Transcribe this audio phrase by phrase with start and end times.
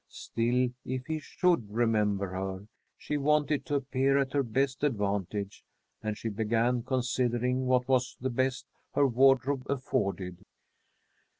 [0.09, 2.67] Still, if he should remember her,
[2.97, 5.63] she wanted to appear at her best advantage,
[6.01, 10.43] and she began considering what was the best her wardrobe afforded.